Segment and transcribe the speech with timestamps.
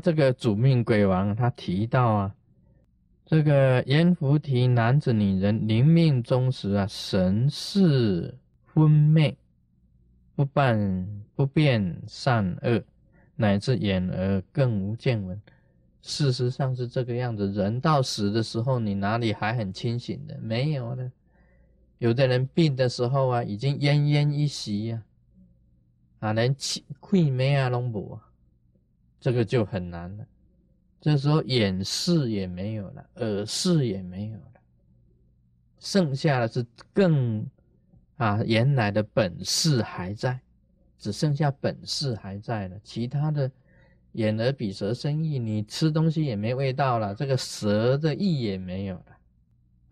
[0.00, 2.34] 这个主命鬼王他提到啊，
[3.26, 8.36] 这个阎浮提男子女人临命终时啊，神识
[8.72, 9.36] 昏昧，
[10.34, 11.06] 不办
[11.36, 12.82] 不辨善恶，
[13.36, 15.40] 乃至眼耳更无见闻。
[16.02, 20.38] 事实上是这个样子，人到死的时候，你哪里还很清醒的？
[20.40, 21.12] 没有的。
[21.98, 25.02] 有的人病的时候啊，已经奄奄一息呀，
[26.20, 28.29] 啊，连气气没啊拢无啊，
[29.20, 30.26] 这个就很难了。
[31.00, 34.52] 这时候眼视也没有了，耳视也没有了，
[35.78, 37.46] 剩下的是更
[38.16, 40.40] 啊原来的本事还在，
[40.98, 43.50] 只剩下本事还在了，其他的。
[44.14, 49.18] 眼耳鼻舌身意，你吃东西也没味道了，这个舌的意也没有了，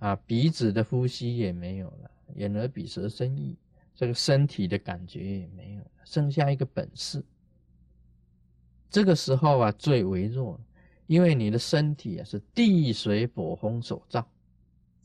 [0.00, 3.56] 啊，鼻子的呼吸也没有了，眼耳鼻舌身意，
[3.95, 7.22] 这个身体的感觉也没有了，剩下一个本事。
[8.91, 10.61] 这个时候啊，最为弱，
[11.06, 14.27] 因为你的身体啊是地水火风所造，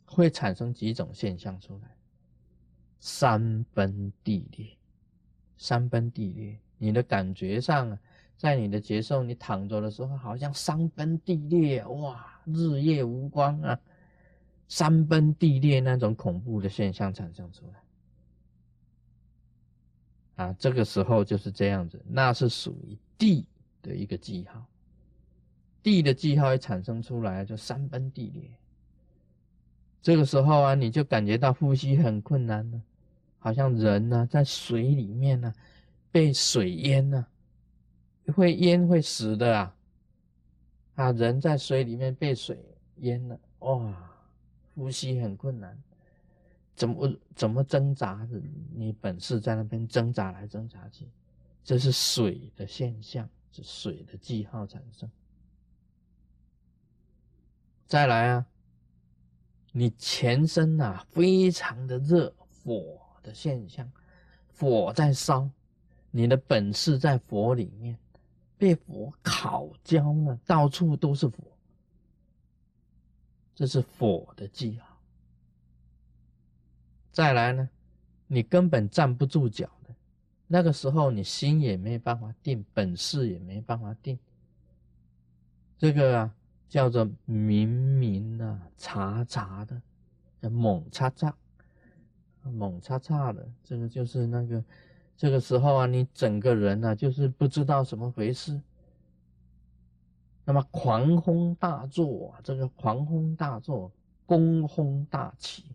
[0.06, 1.96] 会产生几种现象出来，
[3.00, 4.78] 山崩地裂，
[5.58, 8.00] 山崩地裂，你的感觉上啊。
[8.36, 13.80] 在你的节奏，你躺着的时候，好像山崩地裂，哇，日夜无光啊，
[14.68, 17.64] 山崩地裂那种恐怖的现象产生出
[20.36, 23.46] 来，啊，这个时候就是这样子，那是属于地
[23.84, 24.66] 的一个记号，
[25.84, 28.50] 地的记号一产生出来，就山崩地裂。
[30.02, 32.82] 这个时候啊，你就感觉到呼吸很困难了，
[33.38, 35.54] 好像人呢在水里面呢，
[36.12, 37.28] 被水淹了。
[38.34, 39.76] 会淹会死的啊！
[40.96, 42.58] 啊，人在水里面被水
[43.00, 43.94] 淹了，哇，
[44.74, 45.78] 呼吸很困难，
[46.74, 48.42] 怎么怎么挣扎的？
[48.74, 51.06] 你本事在那边挣扎来挣扎去，
[51.66, 55.10] 这是水的现象，是水的记号产生。
[57.86, 58.46] 再来啊，
[59.72, 62.34] 你全身呐非常的热，
[62.64, 63.92] 火的现象，
[64.58, 65.50] 火在烧，
[66.10, 67.98] 你的本事在火里面。
[68.56, 71.36] 被火烤焦了，到处都是火，
[73.54, 74.98] 这是火的记号。
[77.12, 77.70] 再来呢，
[78.26, 79.94] 你根本站不住脚的，
[80.54, 84.20] 那个时候你心也没办法定，本事也没办法定。
[85.80, 86.36] 这个啊，
[86.70, 89.82] 叫做明明啊，查查的，
[90.52, 91.36] 猛叉叉，
[92.44, 94.64] 猛叉叉的，这个就是那个。
[95.18, 98.62] 这个时候啊，你整个人呢，就是不知道怎么回事。
[100.46, 103.92] 那么狂轰大作，这个狂轰大作，
[104.28, 105.66] 攻轰大起，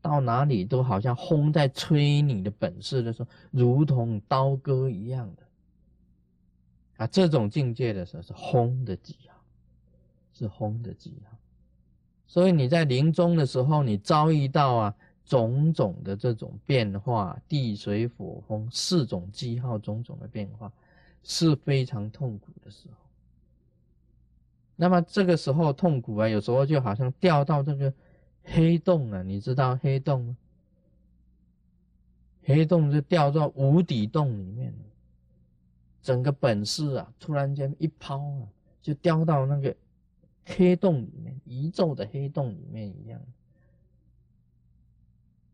[0.00, 5.42] 到哪里都好像轰在吹你的本事的时候，如同刀割一样的。
[6.98, 9.34] 啊，这种境界的时候是轰的记号，
[10.32, 11.36] 是轰的记号。
[12.26, 14.94] 所以你在临终的时候，你遭遇到啊。
[15.26, 20.72] 种种的这种变化，地水火风四种记号，种种的变化
[21.22, 22.96] 是非常痛苦的时候。
[24.74, 27.92] 那么这个时候痛苦啊，有时候就好像掉到这个
[28.52, 30.36] 黑洞啊，你知道黑洞吗？
[32.42, 34.74] 黑洞就掉到无底洞里面，
[36.02, 38.48] 整个本事啊，突然间一抛啊，
[38.82, 39.76] 就掉到那个
[40.44, 43.20] 黑洞里面，宇宙的黑洞里面一样。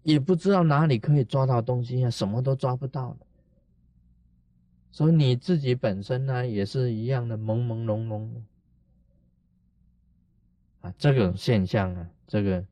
[0.02, 3.26] 也不知道哪里可以抓到东西啊，什么都抓不到的。
[4.92, 8.30] 所以你自己本身呢，也是一样的朦朦胧胧
[10.80, 10.94] 啊。
[10.96, 12.64] 这种现象啊，这个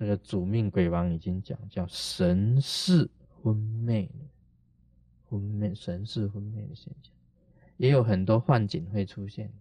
[0.00, 3.06] 这个主命鬼王已经讲叫神识
[3.42, 4.24] 昏昧的，
[5.28, 7.12] 昏昧神识昏昧的现象，
[7.76, 9.52] 也有很多幻景会出现。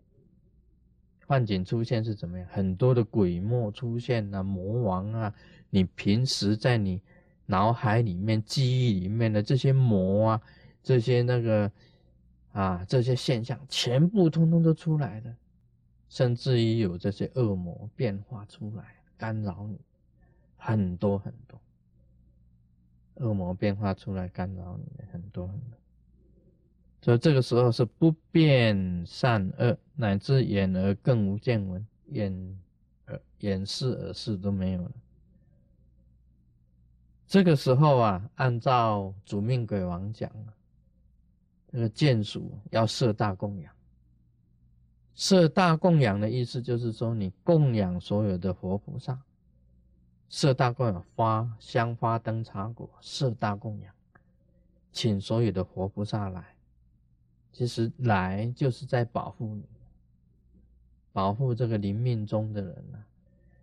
[1.27, 2.47] 幻景出现是怎么样？
[2.50, 5.35] 很多的鬼魔出现啊，魔王啊。
[5.69, 7.01] 你平时在你
[7.45, 10.42] 脑海里面、记忆里面的这些魔啊，
[10.81, 11.69] 这些那个
[12.53, 15.35] 啊，这些现象全部通通都出来了，
[16.07, 18.85] 甚至于有这些恶魔变化出来
[19.18, 19.77] 干扰你，
[20.59, 21.59] 很多很多
[23.15, 25.77] 恶魔变化出来干扰你很多很多，
[27.01, 32.59] 所以这个时候是不辨善恶，乃至眼耳更无见闻，眼
[33.07, 34.91] 耳眼视耳视都没有了。
[37.27, 40.31] 这个时候啊，按照主命鬼王讲
[41.71, 43.73] 那，个眷属要设大供养。
[45.13, 49.21] 设大供养的意思就是说，你供养所有的佛菩萨，
[50.30, 53.94] 设大供养，花香花灯茶果，设大供养，
[54.92, 56.56] 请所有的佛菩萨来，
[57.52, 59.64] 其实来就是在保护你，
[61.12, 63.02] 保护这个临命中的人啊，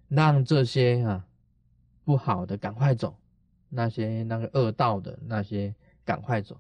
[0.09, 1.25] 让这些啊
[2.05, 3.17] 不好的赶快走，
[3.69, 5.73] 那些那个恶道的那些
[6.05, 6.59] 赶快走，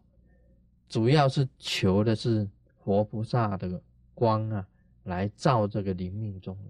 [0.88, 2.49] 主要是求的是
[2.79, 3.82] 活菩萨的
[4.14, 4.67] 光啊，
[5.03, 6.67] 来照这个临命中人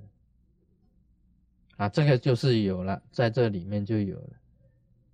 [1.76, 4.30] 啊，这个就是有了，在这里面就有了。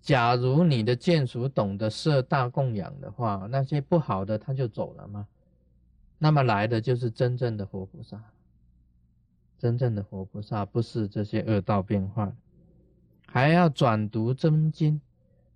[0.00, 5.29] 假如你的眷属懂得设大供养的话，那些不好的他就走了吗？
[6.19, 8.23] 那么来的就是真正的活菩萨，
[9.59, 12.32] 真正的活菩萨不是这些恶道变化，
[13.26, 15.00] 还要转读真经，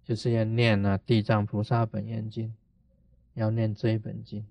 [0.05, 2.49] 就是要念啊《地藏菩萨本愿经》，
[3.35, 4.45] 要念这一本经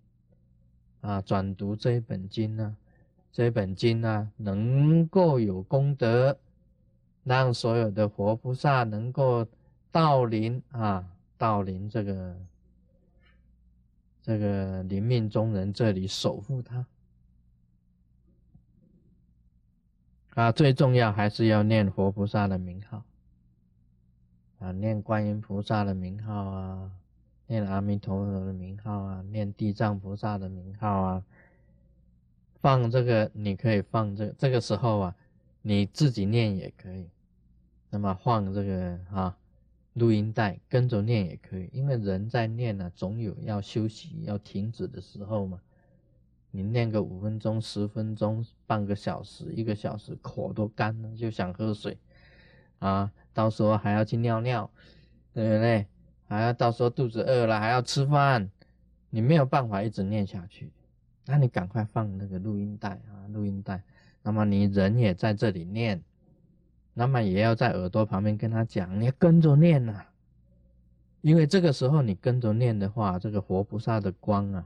[1.01, 2.75] 啊，转读这一本经呢，
[3.31, 6.37] 这一本经呢能够有功德，
[7.25, 9.45] 让所有的活菩萨能够。
[9.91, 12.35] 到临啊，到临这个
[14.21, 16.85] 这个临命中人这里守护他
[20.33, 23.03] 啊，最重要还是要念活菩萨的名号
[24.59, 26.91] 啊，念观音菩萨的名号啊，
[27.47, 31.23] 念阿弥陀佛的名号啊，念地藏菩萨的名号啊，
[32.59, 35.15] 放这个你可以放这这个时候啊，
[35.61, 37.07] 你自己念也可以，
[37.95, 39.37] 那么放这个啊。
[39.93, 45.61] 录音带跟着念也可以，因为人在念呢，总有要休息、要停止的时候嘛。
[46.51, 51.97] 你念个五分钟、十分钟、半个小时、一个小时，口都干了，就想喝水
[52.79, 53.09] 啊。
[53.33, 54.69] 到时候还要去尿尿，
[55.33, 55.87] 对不对？
[56.25, 58.51] 还要到时候肚子饿了还要吃饭，
[59.09, 60.73] 你没有办法一直念下去。
[61.25, 63.81] 那你赶快放那个录音带啊，录音带。
[64.21, 66.03] 那么你人也在这里念。
[66.97, 70.05] 那么也要在耳朵旁边跟他讲，你要跟着念呐，
[71.19, 74.65] 因为这个时候你跟着念的话，这个活菩萨的光啊，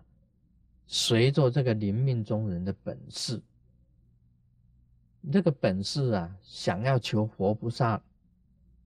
[0.86, 3.42] 随着这个临命中人的本事，
[5.32, 8.00] 这个本事啊，想要求活菩萨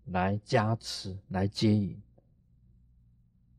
[0.06, 2.02] 来加持、来接引，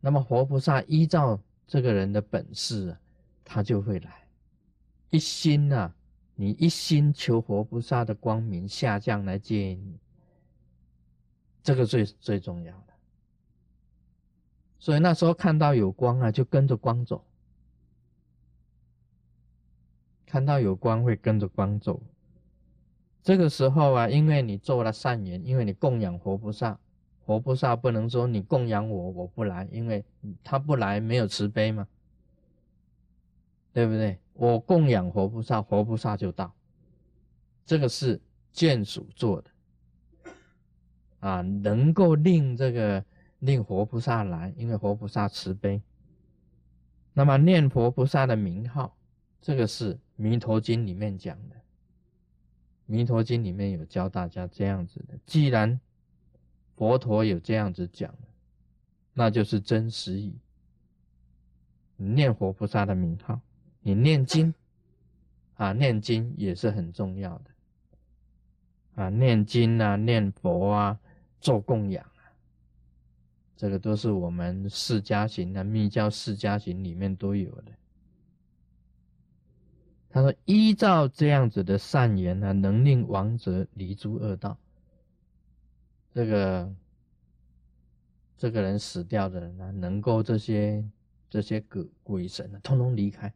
[0.00, 2.98] 那么活菩萨依照这个人的本事啊，
[3.44, 4.26] 他就会来，
[5.10, 5.94] 一心啊。
[6.34, 9.98] 你一心求佛菩萨的光明下降来接引你，
[11.62, 12.94] 这个最最重要的。
[14.78, 17.24] 所以那时候看到有光啊，就跟着光走；
[20.26, 22.02] 看到有光会跟着光走。
[23.22, 26.78] 这个时候啊，因为你做了善缘，因为你供养活菩萨，
[27.24, 30.04] 活菩萨不能说你供养我我不来，因为
[30.42, 31.88] 他不来没有慈悲嘛，
[33.72, 34.18] 对不对？
[34.34, 36.54] 我供养活菩萨，活菩萨就到。
[37.64, 38.20] 这个是
[38.52, 39.50] 眷属做的
[41.20, 43.02] 啊，能够令这个
[43.38, 45.80] 令活菩萨来，因为活菩萨慈悲。
[47.14, 48.94] 那么念佛菩萨的名号，
[49.40, 51.56] 这个是弥陀经里面讲的。
[52.86, 55.80] 弥陀经里面有教大家这样子的，既然
[56.76, 58.14] 佛陀有这样子讲，
[59.14, 60.36] 那就是真实意。
[61.96, 63.40] 念活菩萨的名号。
[63.86, 64.54] 你念经
[65.56, 67.50] 啊，念经也是很重要的
[68.94, 70.98] 啊，念经啊，念佛啊，
[71.38, 72.32] 做供养啊，
[73.56, 77.72] 这个都是我们释迦行啊，密教释迦行里面都有的。
[80.08, 84.56] 他说，依照这样子的善言呢，能令亡者离诸恶道。
[86.14, 86.74] 这个
[88.38, 90.82] 这个人死掉的人呢，能够这些
[91.28, 93.30] 这些鬼鬼神呢，通通离开。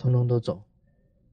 [0.00, 0.62] 通通都走，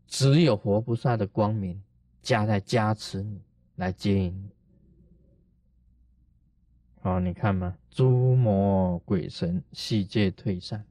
[0.08, 1.82] 只有活菩萨的光明
[2.22, 3.40] 加在加持你，
[3.78, 4.50] 来接引你。
[7.00, 10.84] 好，你看嘛，诸魔鬼神悉皆退散，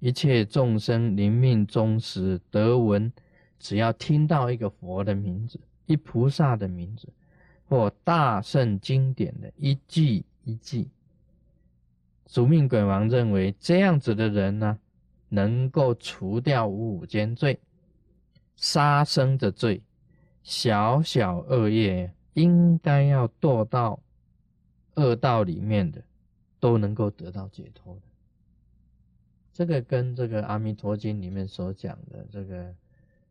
[0.00, 3.12] 一切众生临命终时得闻，
[3.60, 7.08] 只要听到一个佛的名字，一菩萨的名字，
[7.68, 10.88] 或大圣经典的一句一句，
[12.26, 14.76] 主命鬼王认为这样子的人呢？
[15.28, 17.60] 能够除掉五五间罪、
[18.56, 19.82] 杀生的罪、
[20.42, 24.00] 小小恶业，应该要堕到
[24.94, 26.02] 恶道里面的，
[26.58, 28.02] 都能够得到解脱的。
[29.52, 32.74] 这个跟这个《阿弥陀经》里面所讲的这个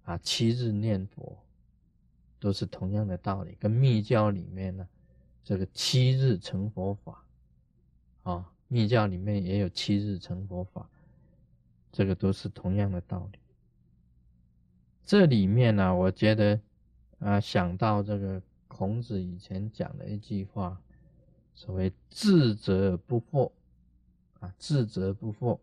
[0.04, 1.38] 啊七日念佛，
[2.40, 3.56] 都是同样的道理。
[3.60, 4.88] 跟密教里面呢，
[5.44, 7.24] 这个七日成佛法，
[8.24, 10.90] 啊，密教里面也有七日成佛法。
[11.98, 13.40] 这个都是同样的道理。
[15.04, 16.62] 这里面呢，我觉得
[17.18, 20.80] 啊，想到这个孔子以前讲的一句话，
[21.56, 23.52] 所谓“智者不惑”，
[24.40, 25.58] 啊，智者不惑，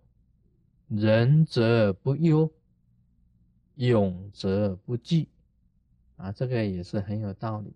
[0.89, 2.51] 仁者不忧，
[3.77, 5.29] 勇者不惧。
[6.17, 7.73] 啊，这个也是很有道理。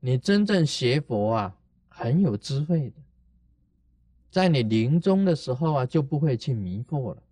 [0.00, 1.56] 你真正学佛啊，
[1.88, 2.96] 很有智慧的，
[4.28, 7.22] 在你临终的时候啊，就不会去迷惑了。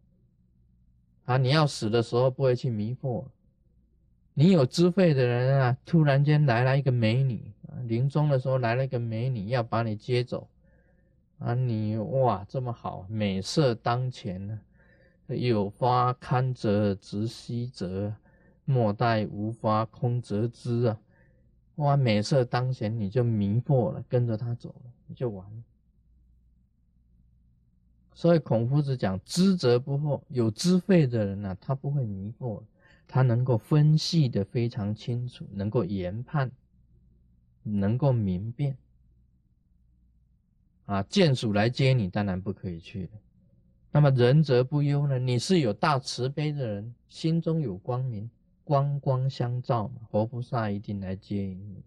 [1.25, 3.25] 啊，你要死的时候不会去迷惑。
[4.35, 10.49] 你有智慧的人啊，突然间来了一个美女啊，临终的时候来了一个美女要把你接走，
[11.38, 14.59] 啊，你哇这么好，美色当前呢，
[15.29, 18.14] 有花堪折直须折。
[18.64, 20.97] 莫待无花空折枝啊！
[21.75, 25.62] 哇，美色当前，你就迷惑了，跟着他走了，你就完了。
[28.14, 30.21] 所以孔夫子讲：知则不惑。
[30.28, 32.62] 有智慧的人呢，他不会迷惑，
[33.09, 36.50] 他能够分析的非常清楚，能够研判，
[37.62, 38.76] 能够明辨。
[40.87, 43.11] 啊，见鼠来接你，当然不可以去了。
[43.90, 45.19] 那么仁则不忧呢？
[45.19, 48.28] 你是有大慈悲的人，心中有光明。
[48.64, 51.83] 光光相照嘛，活菩萨一定来接引你。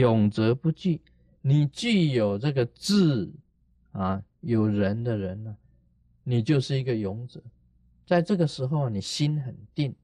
[0.00, 1.00] 勇则不惧，
[1.40, 3.30] 你具有这个智
[3.92, 5.56] 啊，有人的人呢，
[6.22, 7.42] 你就是一个勇者。
[8.06, 9.94] 在这个时候，你心很定，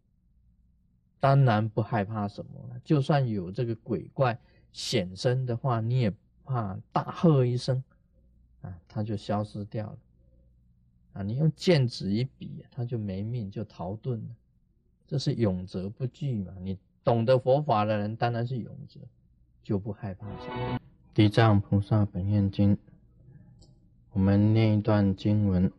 [1.20, 2.80] 当然不害怕什么了。
[2.84, 4.38] 就算有这个鬼怪
[4.72, 6.12] 显身的话，你也
[6.44, 7.82] 怕，大喝一声
[8.60, 9.98] 啊，他就消失掉了。
[11.14, 14.36] 啊，你用剑指一比，他就没命，就逃遁了。
[15.06, 16.52] 这是勇则不惧嘛？
[16.60, 19.00] 你懂得佛法的人当然是勇者，
[19.62, 20.78] 就不害怕什么。
[21.14, 22.76] 地藏菩萨本愿经，
[24.14, 25.72] 我们念一段经文：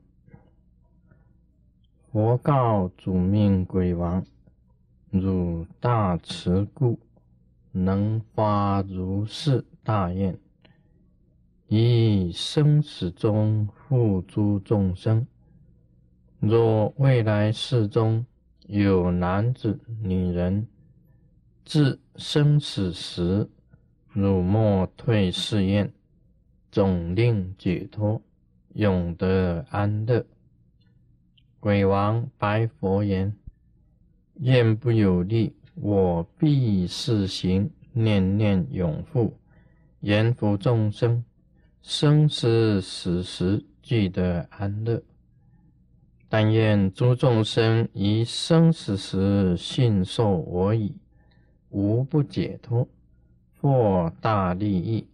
[2.11, 4.25] 佛告主命鬼王，
[5.09, 6.99] 汝大慈故，
[7.71, 10.37] 能发如是大愿，
[11.69, 15.25] 以生死中护诸众生。
[16.41, 18.25] 若未来世中，
[18.67, 20.67] 有男子、女人，
[21.63, 23.49] 至生死时，
[24.11, 25.93] 汝莫退誓愿，
[26.69, 28.21] 总令解脱，
[28.75, 30.25] 永得安乐。
[31.59, 33.33] 鬼王白佛言
[34.39, 39.37] ：“愿不有力，我必是行，念念永护，
[40.01, 41.23] 言福众生，
[41.81, 45.01] 生死死时俱得安乐。”
[46.27, 50.93] 但愿诸众生于生死时信受我已，
[51.69, 52.87] 无不解脱，
[53.61, 55.07] 获大利益。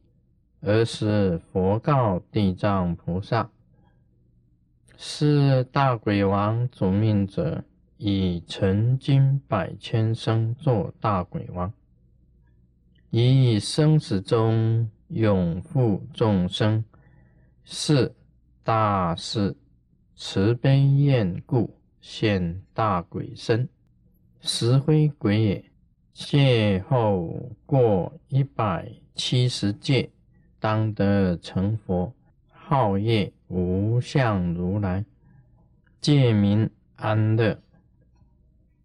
[0.62, 3.50] 而是佛告地藏菩萨：
[4.96, 7.64] 是大鬼王主命者，
[7.98, 11.74] 已曾经百千生做大鬼王，
[13.10, 16.86] 以生死中永护众生，
[17.64, 18.14] 是
[18.64, 19.56] 大事。
[20.16, 23.68] 慈悲厌故现大鬼身，
[24.40, 25.66] 实非鬼也。
[26.14, 30.12] 邂逅过一百七十界，
[30.62, 32.14] 当得成佛。
[32.52, 35.04] 号业无相如来，
[36.00, 37.60] 界名安乐。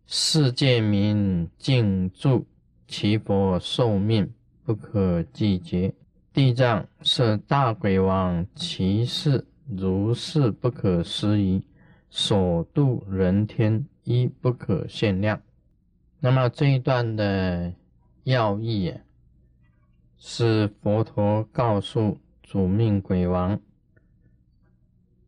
[0.06, 2.44] 世界名静住，
[2.88, 4.32] 其佛寿命
[4.64, 5.94] 不可计劫。
[6.32, 9.46] 地藏是大鬼王，其事。
[9.68, 11.60] 如是不可思议，
[12.08, 15.40] 所度人天亦不可限量。
[16.20, 17.72] 那么这一段的
[18.22, 18.94] 要义，
[20.18, 23.60] 是佛陀告诉主命鬼王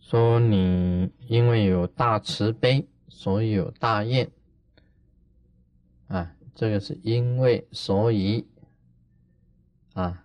[0.01, 4.31] 说：“你因为有大慈悲，所以有大愿
[6.09, 6.35] 啊。
[6.55, 8.47] 这个是因为所以
[9.95, 10.25] 啊，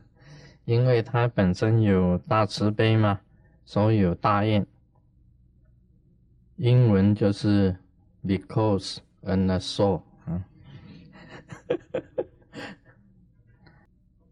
[0.64, 3.20] 因为他本身有大慈悲嘛。”
[3.64, 4.66] 所以有大愿，
[6.56, 7.76] 英文就是
[8.24, 10.44] because and so 啊。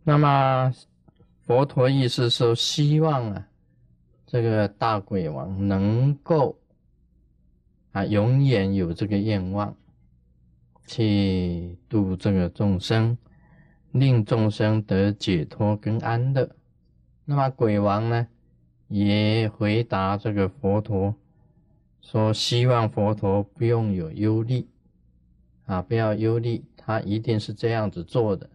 [0.04, 0.73] 那么
[1.47, 3.49] 佛陀意思说，希望啊，
[4.26, 6.59] 这个大鬼王能够
[7.92, 9.76] 啊，永远有这个愿望，
[10.87, 13.16] 去度这个众生，
[13.92, 16.50] 令众生得解脱跟安乐。
[17.25, 18.26] 那么鬼王呢？
[18.88, 21.14] 也回答这个佛陀
[22.00, 24.66] 说：“希望佛陀不用有忧虑
[25.66, 28.50] 啊，不要忧虑，他一定是这样子做的，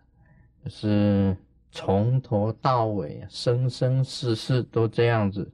[0.68, 1.36] 是
[1.72, 5.52] 从头到尾，生生世世都这样子，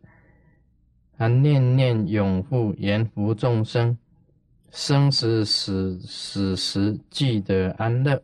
[1.18, 3.98] 他念念永护延福众生，
[4.72, 8.22] 生死死死时记得安乐。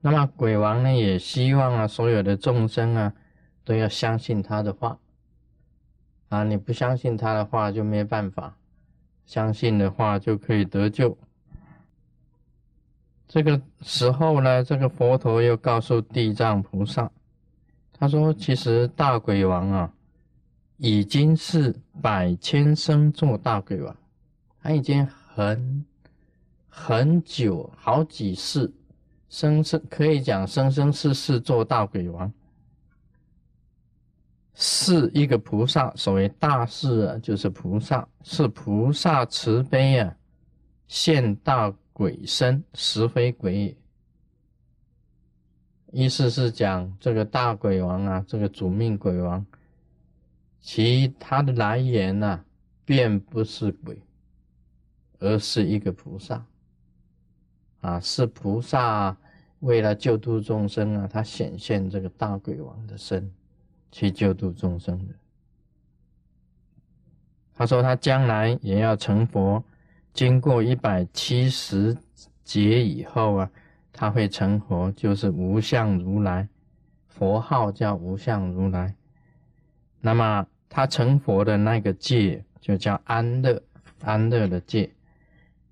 [0.00, 3.12] 那么鬼王呢，也希望啊，所有的众生啊。”
[3.66, 4.98] 都要相信他的话
[6.28, 8.58] 啊，你不相信他的话就没办法，
[9.24, 11.16] 相信的话就可以得救。
[13.26, 17.10] 这个时候呢，这个佛陀又告诉地藏菩萨，
[17.92, 19.92] 他说：“其实大鬼王啊，
[20.76, 23.96] 已经是百千生做大鬼王，
[24.62, 25.84] 他已经很
[26.68, 28.72] 很久好几世
[29.28, 32.32] 生生可以讲生生世世做大鬼王，
[34.54, 35.92] 是一个菩萨。
[35.96, 40.14] 所谓大士啊，就是菩萨，是菩萨慈悲啊，
[40.86, 43.76] 现大。”鬼身实非鬼也，
[45.92, 49.46] 意思是讲这个大鬼王啊，这个主命鬼王，
[50.60, 52.44] 其他的来源呢，
[52.84, 53.96] 便不是鬼，
[55.20, 56.44] 而是一个菩萨，
[57.80, 59.16] 啊，是菩萨
[59.60, 63.32] 为了救度众生啊，他显现这个大鬼王的身，
[63.92, 65.14] 去救度众生的。
[67.54, 69.64] 他说他将来也要成佛。
[70.14, 71.96] 经过一百七十
[72.44, 73.50] 劫以后啊，
[73.92, 76.48] 他会成佛，就是无相如来，
[77.08, 78.94] 佛号叫无相如来。
[80.00, 83.60] 那么他成佛的那个界就叫安乐，
[84.02, 84.88] 安乐的界。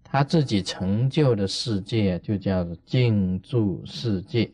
[0.02, 4.50] 他自己成就的世界就叫做静住世界。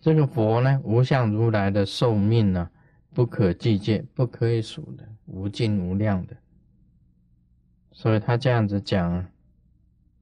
[0.00, 2.70] 这个佛呢，无相如来的寿命呢，
[3.12, 6.34] 不可计界，不可以数的，无尽无量的。
[7.96, 9.24] 所以他这样子讲，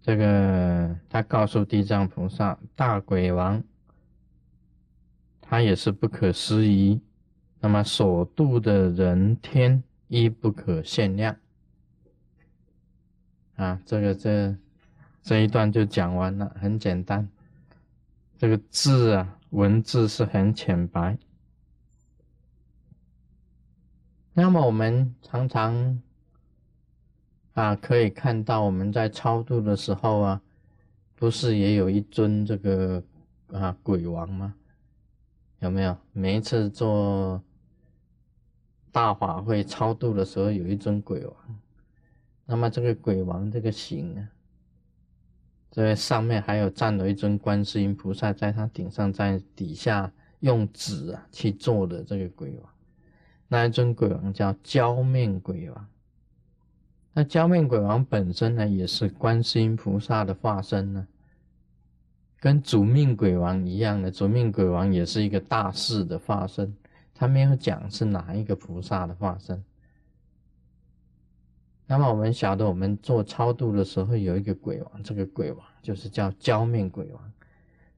[0.03, 3.65] 这个他告诉地藏菩萨，大鬼王，
[5.41, 7.01] 他也是不可思议，
[7.61, 11.35] 那么所度的人天亦不可限量。
[13.57, 14.55] 啊，这个这
[15.23, 17.27] 这一段就讲完了，很简单，
[18.37, 21.17] 这个字啊，文字是很浅白。
[24.35, 26.03] 那么我们常常。
[27.55, 30.43] 啊，可以看到我们在超度的时候啊，
[31.15, 33.03] 不是也有一尊这个
[33.53, 34.55] 啊鬼王吗？
[35.59, 35.97] 有没有？
[36.13, 37.43] 每一次做
[38.91, 41.37] 大法会超度的时候，有一尊鬼王。
[42.47, 44.29] 那么这个鬼王这个形啊，
[45.71, 50.11] 这上面还有站了一尊观世音菩萨，在他顶上，在底下
[50.41, 52.73] 用纸啊去做的这个鬼王，
[53.47, 55.89] 那一尊鬼王叫焦面鬼王。
[57.15, 61.07] 那焦面鬼王本身呢，也是观世音菩萨的化身呢，
[62.41, 64.11] 跟主命鬼王一样的。
[64.11, 66.75] 主命鬼王也是一个大士的化身，
[67.15, 69.63] 他没有讲是哪一个菩萨的化身。
[71.87, 77.33] 那么我们晓得，我们做超度的时候有一个鬼王，这个鬼王就是叫焦面鬼王。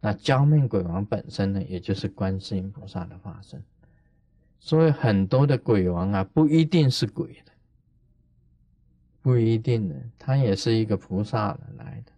[0.00, 3.62] 那焦面鬼王本身呢，也就是观世音菩萨的化身。
[4.58, 7.52] 所以很多的鬼王啊，不一定是鬼的。
[9.24, 12.12] 不一定的，他也是一个菩萨来的，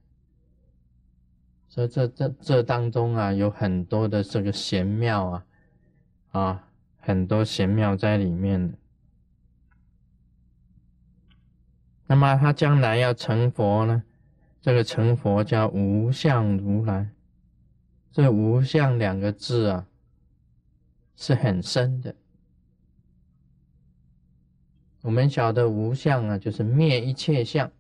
[1.69, 5.47] 所以这这这当中啊，有很多的这个玄妙啊，
[6.33, 8.75] 啊，很多玄妙在里面。
[12.09, 14.03] 那么他将来要成佛呢，
[14.61, 17.09] 这个成佛叫无相如来，
[18.11, 19.87] 这无相两个字啊，
[21.15, 22.13] 是很深的。
[25.07, 27.71] 我们晓得无相啊，就是灭一切相，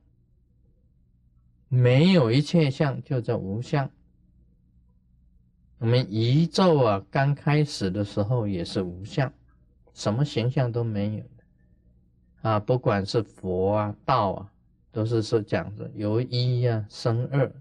[1.67, 3.91] 没有一切相就叫无相。
[5.79, 9.33] 我们宇宙啊，刚开始的时候也是无相，
[9.93, 12.61] 什么形象都没有的啊。
[12.61, 14.53] 不管是佛啊、道啊，
[14.93, 17.53] 都是说讲的由一呀生二，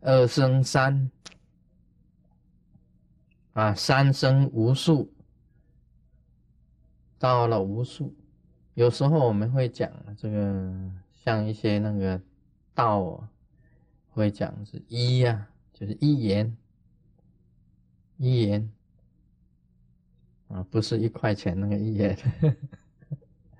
[0.00, 1.10] 二生三，
[3.52, 5.12] 啊，三生无数，
[7.18, 8.14] 到了无数。
[8.74, 12.18] 有时候我们会讲这个，像一些那个
[12.74, 13.28] 道，
[14.10, 16.56] 会讲是一呀，就是一言，
[18.16, 18.72] 一言
[20.48, 22.16] 啊，不是一块钱那个一言，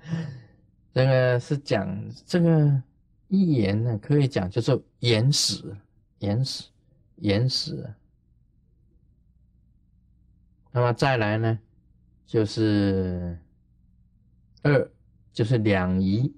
[0.95, 2.83] 这个是讲这个
[3.29, 5.77] 一言呢，可以讲就是言史，
[6.21, 6.65] 言史，
[7.17, 7.95] 言史。
[10.71, 11.59] 那么再来呢，
[12.25, 13.39] 就是
[14.63, 14.91] 二。
[15.33, 16.33] 就是两仪，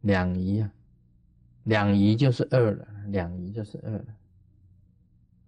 [0.00, 0.72] 两仪啊，
[1.64, 4.04] 两仪就是二了，两仪就是二了。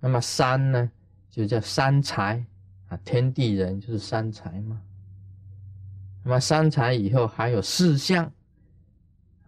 [0.01, 0.91] 那么三呢，
[1.31, 2.45] 就叫三才
[2.89, 4.81] 啊，天地人就是三才嘛。
[6.23, 8.31] 那么三才以后还有四象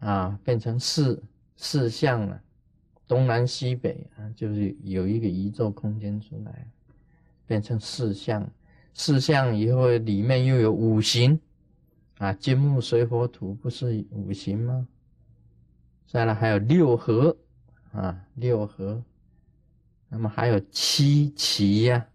[0.00, 1.22] 啊，变成四
[1.56, 2.42] 四象了，
[3.06, 6.66] 东南西北啊，就是有一个宇宙空间出来，
[7.46, 8.50] 变成四象。
[8.94, 11.38] 四象以后，里面又有五行
[12.18, 14.88] 啊，金木水火土不是五行吗？
[16.06, 17.36] 再来还有六合
[17.92, 19.02] 啊，六合，
[20.08, 22.06] 那么还有七奇呀，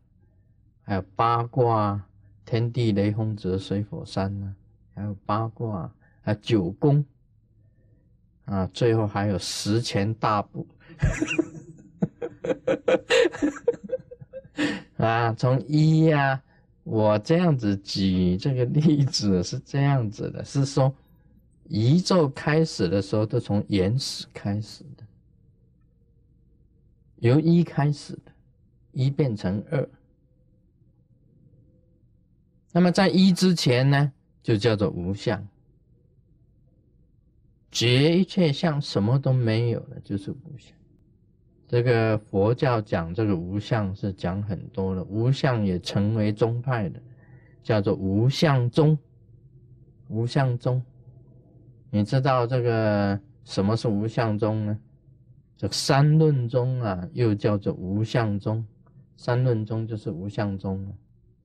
[0.82, 2.04] 还有八卦，
[2.46, 4.56] 天地雷轰泽水火山呢，
[4.96, 7.06] 还有八卦，啊九宫
[8.46, 10.68] 啊，最后还有十全大补。
[14.98, 16.42] 啊，从一呀。
[16.92, 20.94] 我这样子举这个例子是这样子的，是说
[21.70, 25.06] 宇宙开始的时候都从原始开始的，
[27.20, 28.34] 由一开始的，
[28.92, 29.90] 一变成二。
[32.74, 34.12] 那么在一之前呢，
[34.44, 35.48] 就叫做无相，
[37.72, 40.74] 绝一切相，什么都没有了，就是无相。
[41.72, 47.00] 这个佛教讲这个无相是讲很多的，无相也成为宗派的，
[47.64, 48.98] 叫做无相宗。
[50.10, 50.84] 无相宗，
[51.90, 54.78] 你知道这个什么是无相宗呢？
[55.56, 58.66] 这三论宗啊，又叫做无相宗。
[59.16, 60.92] 三论宗就是无相宗了。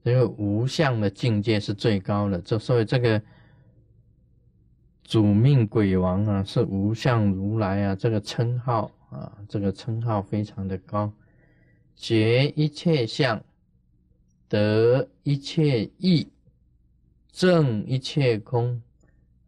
[0.03, 3.23] 这个无相的境界是最高的，这所以这个
[5.05, 8.91] 主命鬼王啊，是无相如来啊，这个称号。
[9.17, 11.11] 啊，这个称号非常的高，
[11.95, 13.43] 觉一切相，
[14.47, 16.29] 得一切义，
[17.33, 18.83] 正一切空，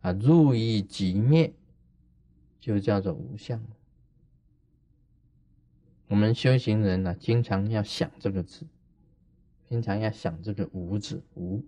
[0.00, 1.52] 啊，入一即灭，
[2.58, 3.62] 就叫做无相。
[6.06, 8.66] 我们修行人呢，经常要想这个字，
[9.68, 11.62] 经常要想这个无字无。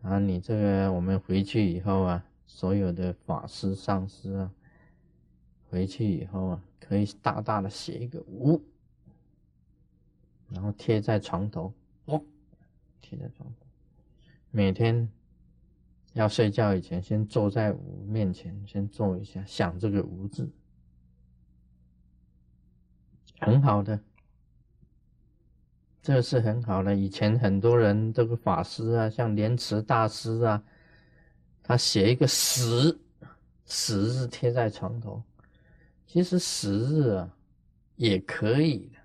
[0.00, 4.52] 啊，你这个我们回去以后啊，所有的法师上师啊。
[5.72, 8.62] 回去以后啊，可以大大的写一个无，
[10.50, 11.72] 然后贴在床头，
[12.04, 12.22] 哦，
[13.00, 13.66] 贴在床头。
[14.50, 15.10] 每天
[16.12, 20.46] 要睡觉以前，先坐在五面前，先坐一下，想这个无字，
[23.40, 23.98] 很好的，
[26.02, 26.94] 这是很好的。
[26.94, 30.62] 以前很多人这个法师啊，像莲池大师啊，
[31.62, 32.98] 他写一个十，
[33.64, 35.22] 十字贴在床头。
[36.12, 37.34] 其实十日啊，
[37.96, 38.98] 也可以的，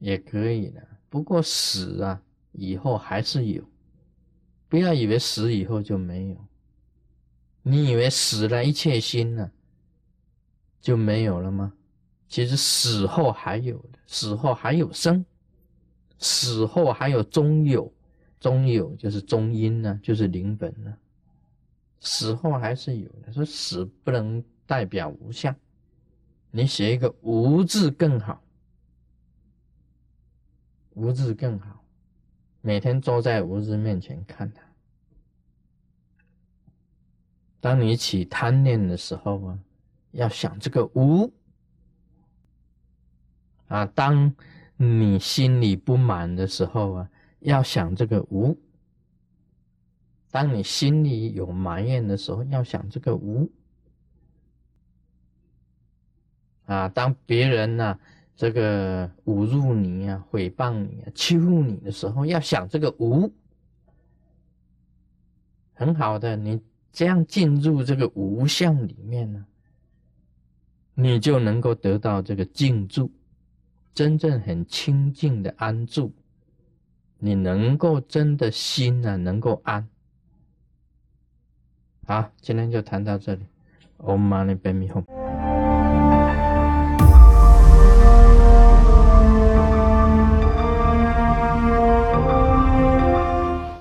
[0.00, 0.86] 也可以的。
[1.08, 3.64] 不过死啊，以后还是有，
[4.68, 6.46] 不要以为死以后就没有。
[7.62, 9.50] 你以为死了一切心呢，
[10.78, 11.72] 就没有了吗？
[12.28, 15.24] 其实死后还有的，死后还有生，
[16.18, 17.90] 死后还有中有，
[18.38, 20.94] 中有就是中阴呢，就是灵本呢。
[22.00, 24.44] 死后还是有的，说死不能。
[24.66, 25.54] 代表无相，
[26.50, 28.42] 你写一个无字更好，
[30.94, 31.84] 无字更好。
[32.60, 34.60] 每天坐在无字面前看它。
[37.60, 39.58] 当你起贪念的时候啊，
[40.10, 41.32] 要想这个无
[43.68, 44.34] 啊；当
[44.76, 48.56] 你心里不满的时候啊，要想这个无；
[50.30, 53.48] 当你心里有埋怨的时候，要想这个无。
[56.66, 57.98] 啊，当别人呢
[58.36, 63.32] 这个侮辱你啊、诽谤你啊、欺负你的时候，要想这个无，
[65.72, 66.60] 很好的，你
[66.92, 69.46] 这样进入这个无相里面呢，
[70.94, 73.10] 你就能够得到这个静住，
[73.94, 76.12] 真正很清净的安住，
[77.18, 79.88] 你能够真的心呢能够安。
[82.06, 83.46] 好，今天就谈到这里
[83.98, 85.25] ，Om Mani Padme Hum。